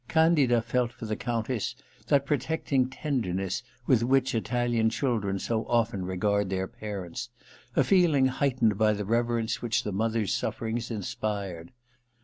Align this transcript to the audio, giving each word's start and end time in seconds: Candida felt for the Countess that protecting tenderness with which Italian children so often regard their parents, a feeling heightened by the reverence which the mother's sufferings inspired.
Candida 0.07 0.63
felt 0.63 0.91
for 0.91 1.05
the 1.05 1.15
Countess 1.15 1.75
that 2.07 2.25
protecting 2.25 2.89
tenderness 2.89 3.61
with 3.85 4.01
which 4.01 4.33
Italian 4.33 4.89
children 4.89 5.37
so 5.37 5.63
often 5.67 6.05
regard 6.07 6.49
their 6.49 6.65
parents, 6.67 7.29
a 7.75 7.83
feeling 7.83 8.25
heightened 8.25 8.79
by 8.79 8.93
the 8.93 9.05
reverence 9.05 9.61
which 9.61 9.83
the 9.83 9.91
mother's 9.93 10.33
sufferings 10.33 10.89
inspired. 10.89 11.71